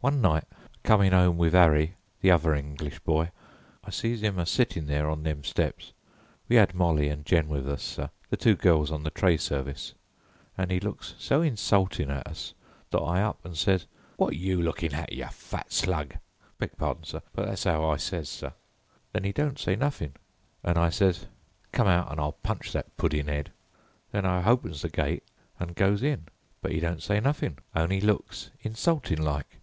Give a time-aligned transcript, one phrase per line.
[0.00, 3.32] "One night a comin' 'ome with Arry, the other English boy,
[3.84, 5.92] I sees 'im a sittin' there on them steps.
[6.48, 9.92] We 'ad Molly and Jen with us, sir, the two girls on the tray service,
[10.56, 12.54] an' 'e looks so insultin' at us
[12.90, 13.84] that I up and sez:
[14.16, 16.16] 'Wat you looking hat, you fat slug?'
[16.58, 18.54] beg pardon, sir, but that's 'ow I sez, sir.
[19.12, 20.14] Then 'e don't say nothin'
[20.64, 21.26] and I sez:
[21.72, 23.52] 'Come out and I'll punch that puddin' 'ed.'
[24.12, 25.24] Then I hopens the gate
[25.60, 26.24] an' goes in,
[26.62, 29.56] but 'e don't say nothin', only looks insultin' like.